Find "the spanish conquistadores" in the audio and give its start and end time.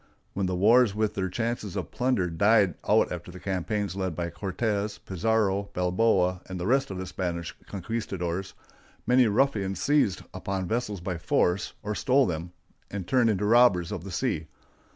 6.97-8.55